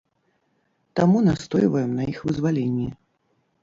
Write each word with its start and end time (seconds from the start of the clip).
Таму 1.01 1.23
настойваем 1.29 1.95
на 2.01 2.11
іх 2.15 2.27
вызваленні. 2.31 2.93